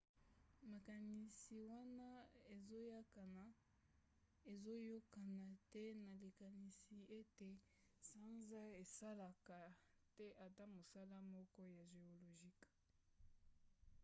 makanisi 0.71 1.55
wana 1.69 2.07
ezoyokana 4.53 5.45
te 5.71 5.83
na 6.03 6.09
likanisi 6.23 6.97
ete 7.19 7.49
sanza 8.07 8.61
esalaka 8.83 9.59
te 10.15 10.27
ata 10.45 10.63
mosala 10.73 11.17
moko 11.33 11.61
ya 11.77 11.83
géologique 11.93 12.67